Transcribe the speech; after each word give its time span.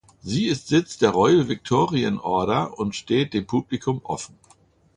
Sie 0.23 0.47
ist 0.47 0.67
Sitz 0.67 0.97
des 0.97 1.13
Royal 1.13 1.47
Victorian 1.47 2.17
Order 2.17 2.79
und 2.79 2.95
steht 2.95 3.35
dem 3.35 3.45
Publikum 3.45 4.01
offen. 4.03 4.35